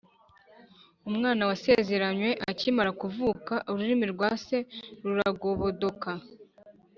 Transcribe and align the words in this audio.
Umwana 1.09 1.43
wasezeranywe 1.49 2.29
akimara 2.49 2.91
kuvuka, 3.01 3.53
ururimi 3.71 4.05
rwa 4.13 4.29
se 4.45 4.57
ruragobodoka, 5.03 6.11